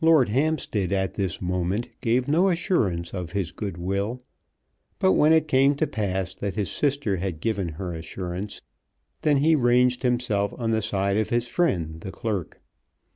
Lord 0.00 0.30
Hampstead 0.30 0.90
at 0.90 1.14
this 1.14 1.40
moment 1.40 1.88
gave 2.00 2.26
no 2.26 2.48
assurance 2.48 3.14
of 3.14 3.30
his 3.30 3.52
good 3.52 3.78
will; 3.78 4.24
but 4.98 5.12
when 5.12 5.32
it 5.32 5.46
came 5.46 5.76
to 5.76 5.86
pass 5.86 6.34
that 6.34 6.56
his 6.56 6.68
sister 6.68 7.18
had 7.18 7.38
given 7.38 7.68
her 7.68 7.94
assurance, 7.94 8.62
then 9.20 9.36
he 9.36 9.54
ranged 9.54 10.02
himself 10.02 10.52
on 10.58 10.72
the 10.72 10.82
side 10.82 11.16
of 11.16 11.30
his 11.30 11.46
friend 11.46 12.00
the 12.00 12.10
clerk. 12.10 12.60